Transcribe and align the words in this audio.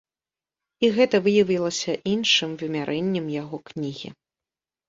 І 0.85 0.89
гэта 0.95 1.19
выявілася 1.27 1.93
іншым 2.13 2.57
вымярэннем 2.63 3.25
яго 3.41 3.57
кнігі. 3.69 4.09